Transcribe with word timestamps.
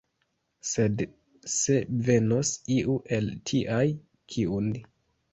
Sed 0.67 1.01
se 1.55 1.75
venos 2.07 2.53
iu 2.75 2.95
el 3.17 3.27
tiaj, 3.51 3.83
kiun. 4.37 4.73